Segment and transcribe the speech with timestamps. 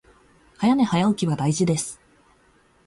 [0.57, 2.01] 早寝早起きは大事です